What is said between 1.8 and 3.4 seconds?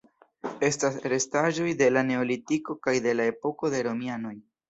de la Neolitiko kaj de la